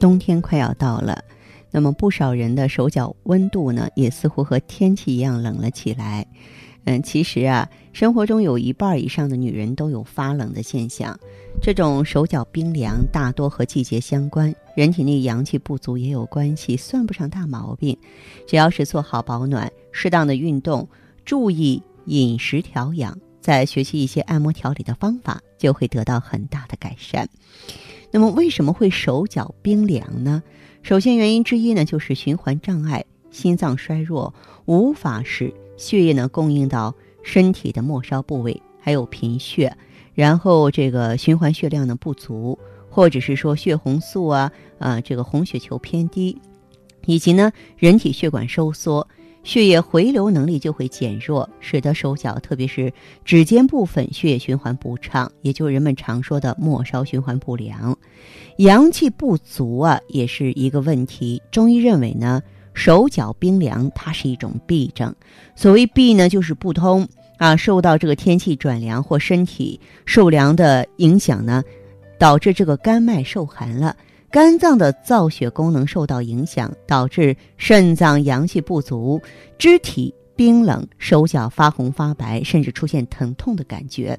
[0.00, 1.22] 冬天快要到了，
[1.70, 6.26] 那么不少人的手脚温度呢，也似乎和天气一样冷了起来。
[6.84, 11.20] 嗯，其实啊，生活中有一半以上的女人都有发冷的现象。
[11.60, 17.94] 这种手脚冰凉，大多和季节相关，人体内阳气不足也有关系，算不上大毛病。
[18.48, 20.88] 只要是做好保暖，适当的运动，
[21.26, 27.28] 注意饮食调养，再学习一些按摩调理的方法，就会得到很大的改善。
[28.10, 30.42] 那么为什么会手脚冰凉呢？
[30.82, 39.76] 首先原因之一呢，就是循环障碍、心脏衰弱，无法使血液呢供应到身体的末梢部位，还有贫血，
[40.14, 46.36] 然后这个循环血量呢不足，或者是说血红素啊啊这个红血球偏低，
[47.06, 49.06] 以及呢人体血管收缩。
[49.42, 52.92] 血液回流能力就会减弱，使得手脚，特别是
[53.24, 57.96] 指尖部分血液循环不畅，也就是人们常说的末梢循环不良。
[58.58, 61.42] 阳气不足啊，也是一个问题。
[61.50, 62.42] 中医认为呢，
[62.74, 65.14] 手脚冰凉，它是一种痹症。
[65.56, 71.64] 所谓痹呢，就是不通啊，受到这个天气转凉或身体受凉的影响呢，
[72.18, 73.96] 导致这个肝脉受寒了。
[74.30, 79.20] 肝脏的造血功能受到影响，导致肾脏阳气不足，
[79.58, 84.16] 肢体冰冷，手脚发红发白，甚至出现疼痛的感觉。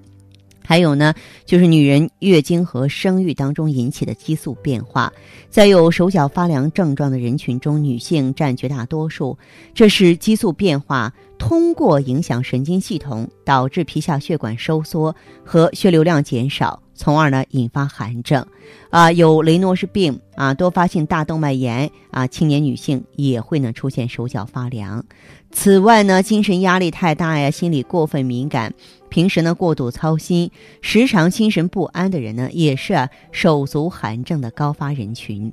[0.63, 1.13] 还有呢，
[1.45, 5.11] 就是女人月经和生育当中引起的激素变化。
[5.49, 9.37] 在有手脚发凉症状的人群中，女性占绝大多数。
[9.73, 16.81] 这是激素变化通过影响神经系统，导致皮下血管收缩和血流量减少。
[17.01, 18.45] 从而呢引发寒症，
[18.91, 25.03] 啊，有雷诺氏病啊，多发性大动脉炎啊，青年女性也会呢出现手脚发凉。
[25.51, 28.71] 此外呢，精神压力太大呀，心理过分敏感，
[29.09, 30.51] 平时呢过度操心，
[30.83, 35.51] 时常心神不安的人呢，也是啊手足寒症的高发人群。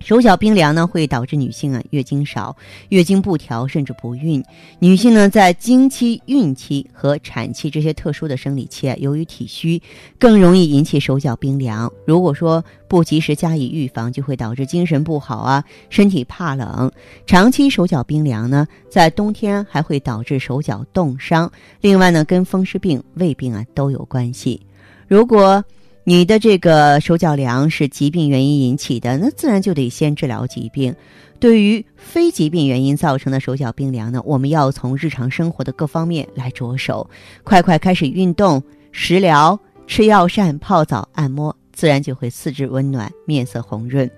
[0.00, 2.56] 手脚冰凉呢，会导致女性啊月经少、
[2.90, 4.42] 月经不调，甚至不孕。
[4.78, 9.82] 女性呢，在经期、孕期和产期这些特殊的生理期，由于体虚，
[10.18, 11.90] 更容易引起手脚冰凉。
[12.06, 16.92] 如果说不及时加以预防，就会导致精神不好啊，身体怕冷。
[17.26, 21.50] 长期手脚冰凉呢，在冬天还会导致手脚冻伤。
[21.80, 24.60] 另外呢，跟风湿病、胃病啊都有关系。
[25.08, 25.64] 如果
[26.08, 30.94] 你的这个手脚凉是疾病原因引起的，那自然就得先治疗疾病。
[31.40, 37.10] 对于非疾病原因造成的手脚冰凉呢，我们要从日常生活的各方面来着手，
[37.42, 38.62] 快快开始运动、
[38.92, 39.58] 食疗、
[39.88, 44.08] 吃药膳、泡澡、按摩，自然就会四肢温暖、面色红润。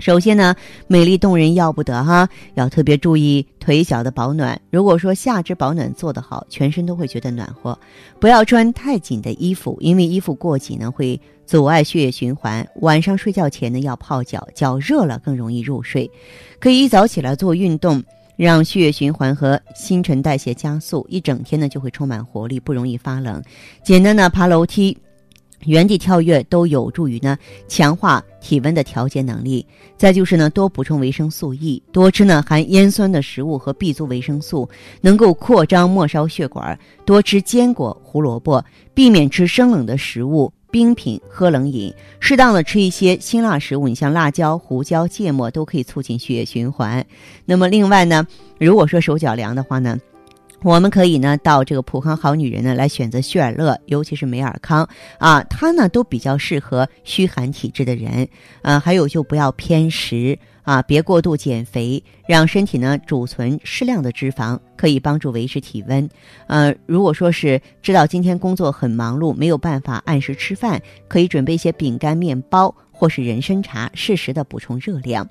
[0.00, 0.54] 首先呢，
[0.86, 4.60] 美丽动人要不得哈，要特别注意腿脚的保暖。
[4.70, 7.78] 如果说下肢保暖做得好，全身都会觉得暖和。
[8.18, 12.66] 不要穿太紧的衣服，因为衣服过紧呢会阻碍血液循环。
[12.76, 16.10] 晚上睡觉前呢要泡脚，脚热了更容易入睡。
[16.58, 18.02] 可以一早起来做运动，
[18.36, 23.42] 让血液循环和新陈代谢加速，一整天呢就会充满活力，不容易发冷。
[23.84, 24.96] 简单的爬楼梯。
[25.64, 27.36] 原地跳跃都有助于呢
[27.68, 29.66] 强化体温的调节能力。
[29.96, 34.68] 再就是呢，多补充维生素 E，多吃呢含烟酸的食物和 B 族维生素，
[35.00, 36.78] 能够扩张末梢血管。
[37.04, 41.92] 多吃坚果、胡萝卜，避免吃生冷的食物、冰品、喝冷饮。
[42.18, 47.04] 适当的吃一些辛辣食物，你像辣椒、胡椒、芥末都可以促进血液循环。
[47.44, 48.26] 那么另外呢，
[48.58, 49.98] 如果说手脚凉的话呢？
[50.62, 54.86] 我们可以呢到这个普康好女人呢来选择旭尔乐，尤其是美尔康
[55.18, 58.28] 啊，它呢都比较适合虚寒体质的人。
[58.60, 66.06] 呃，还有就不要偏食啊，别过度减肥，让身体呢储存适量的脂肪，可以帮助维持体温。
[66.46, 75.26] 呃，如果说是知道今天工作很忙碌，没有办法按时吃饭，可以准备一些饼干、面包或是人参茶，适时的补充热量。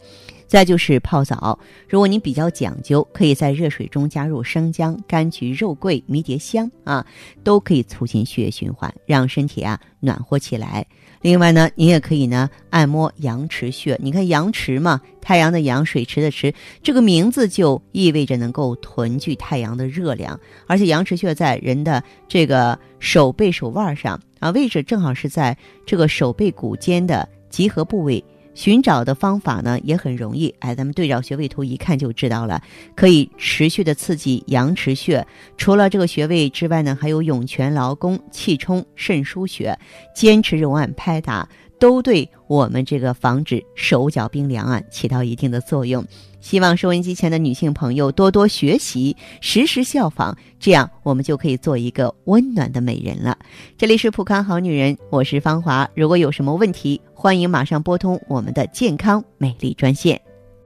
[0.50, 1.58] 再就是泡澡，
[1.88, 7.06] 如果您比较讲究，可以在热水中加入生姜、柑橘、肉桂、迷迭香啊，
[7.44, 10.84] 都可以促进血液循环，让身体啊暖和起来。
[11.22, 13.96] 另外呢，您也可以呢按摩阳池穴。
[14.02, 16.52] 你看阳池嘛，太阳的阳，水池的池，
[16.82, 20.40] 这个名字就意味着能够囤聚太阳的热量。
[20.66, 25.56] 而且阳池穴在人的这个手背手腕上啊，位置正好是在
[25.86, 28.24] 这个手背骨尖的集合部位。
[28.60, 32.62] 寻找的方法呢也很容易，哎，咱们对照穴位图一看就知道了，
[32.94, 35.26] 可以持续的刺激阳池穴。
[35.56, 39.80] 除了这个穴位之外呢，还有涌泉劳宫、气冲肾腧穴，
[40.14, 41.48] 坚持揉按拍打。
[41.80, 46.06] 都对我们这个防止手脚冰凉啊起到一定的作用。
[46.42, 53.38] 希望收音机前的女性朋友多多学习，时时效仿，这样我们就可以做一个温暖的美人了。
[53.78, 55.90] 这里是普康好女人，我是芳华。
[55.96, 60.22] 如果有什么问题，欢迎马上拨通我们的健康美丽专线：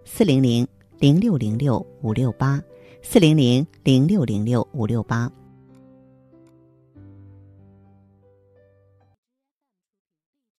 [0.05, 0.67] 四零零
[0.99, 2.61] 零六零六五六八，
[3.01, 5.31] 四零零零六零六五六八。